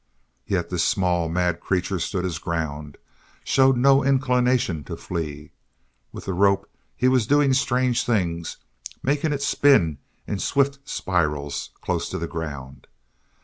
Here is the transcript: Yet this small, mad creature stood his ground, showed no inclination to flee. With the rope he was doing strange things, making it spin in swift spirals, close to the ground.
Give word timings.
Yet 0.47 0.71
this 0.71 0.83
small, 0.83 1.29
mad 1.29 1.59
creature 1.59 1.99
stood 1.99 2.23
his 2.23 2.39
ground, 2.39 2.97
showed 3.43 3.77
no 3.77 4.03
inclination 4.03 4.83
to 4.85 4.97
flee. 4.97 5.51
With 6.11 6.25
the 6.25 6.33
rope 6.33 6.67
he 6.95 7.07
was 7.07 7.27
doing 7.27 7.53
strange 7.53 8.03
things, 8.03 8.57
making 9.03 9.31
it 9.31 9.43
spin 9.43 9.99
in 10.25 10.39
swift 10.39 10.79
spirals, 10.89 11.69
close 11.81 12.09
to 12.09 12.17
the 12.17 12.25
ground. 12.25 12.87